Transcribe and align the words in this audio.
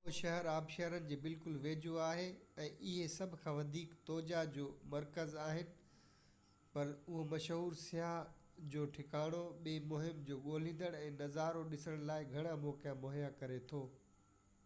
اهو 0.00 0.12
شهر 0.16 0.46
آبشارن 0.50 1.08
جي 1.08 1.16
بلڪل 1.24 1.56
ويجهو 1.64 1.96
آهي 2.04 2.28
۽ 2.66 2.76
اهي 2.76 3.08
سڀ 3.14 3.34
کان 3.42 3.56
وڌيڪ 3.56 3.90
توجا 4.10 4.44
جو 4.54 4.62
مرڪز 4.94 5.34
آهن 5.46 5.68
پر 6.76 6.92
اهو 6.94 7.24
مشهور 7.34 7.76
سياح 7.82 8.64
جو 8.76 8.84
ٺڪاڻو 8.98 9.44
ٻئي 9.66 9.84
مهم 9.92 10.22
جو 10.30 10.38
ڳوليندڙ 10.48 10.92
۽ 11.02 11.10
نظارو 11.20 11.66
ڏسندڙن 11.74 12.08
لاءِ 12.12 12.28
گهڻا 12.32 12.56
موقعا 12.64 12.96
مهيا 13.04 13.30
ڪري 13.42 13.60
ٿو 13.74 13.84